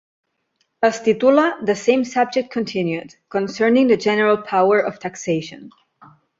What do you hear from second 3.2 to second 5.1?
Concerning the General Power of